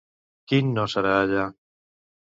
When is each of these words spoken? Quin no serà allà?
Quin 0.53 0.71
no 0.79 0.87
serà 0.95 1.11
allà? 1.27 1.47